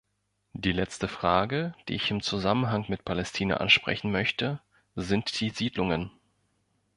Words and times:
Die 0.53 0.71
letzte 0.71 1.07
Frage, 1.07 1.75
die 1.87 1.93
ich 1.93 2.09
im 2.09 2.21
Zusammenhang 2.23 2.85
mit 2.87 3.05
Palästina 3.05 3.57
ansprechen 3.57 4.11
möchte, 4.11 4.59
sind 4.95 5.39
die 5.39 5.51
Siedlungen. 5.51 6.09